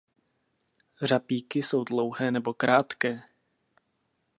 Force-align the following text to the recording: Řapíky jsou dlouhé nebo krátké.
Řapíky 1.01 1.61
jsou 1.63 1.83
dlouhé 1.83 2.31
nebo 2.31 2.53
krátké. 2.53 3.21